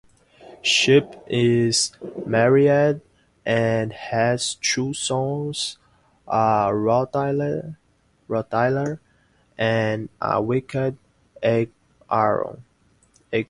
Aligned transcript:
Chip 0.63 1.23
is 1.27 1.91
married 2.25 3.01
and 3.45 3.93
has 3.93 4.55
two 4.69 4.93
sons, 4.95 5.77
a 6.27 6.71
rottweiler, 6.73 7.77
and 9.59 10.09
a 10.19 10.41
wicked 10.41 10.97
eight-iron. 11.43 12.63